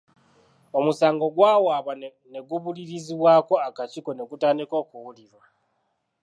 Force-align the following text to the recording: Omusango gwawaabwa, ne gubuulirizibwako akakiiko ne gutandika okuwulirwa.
Omusango 0.77 1.25
gwawaabwa, 1.35 1.93
ne 2.31 2.39
gubuulirizibwako 2.47 3.53
akakiiko 3.67 4.11
ne 4.13 4.23
gutandika 4.29 4.73
okuwulirwa. 4.83 5.45